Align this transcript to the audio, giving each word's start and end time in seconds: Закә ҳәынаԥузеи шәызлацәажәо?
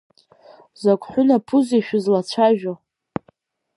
Закә 0.81 1.07
ҳәынаԥузеи 1.11 1.81
шәызлацәажәо? 1.87 2.73